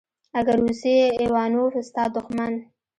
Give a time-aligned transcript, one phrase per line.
[0.39, 2.53] اگه روسی ايوانوف ستا دښمن.